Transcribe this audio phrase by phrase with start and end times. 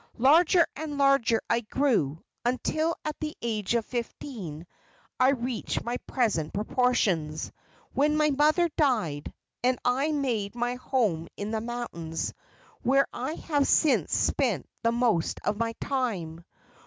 [0.17, 4.65] Larger and larger I grew, until at the age of fifteen
[5.19, 7.51] I reached my present proportions,
[7.93, 9.31] when my mother died,
[9.63, 12.33] and I made my home in the mountains,
[12.81, 16.45] where I have since spent the most of my time.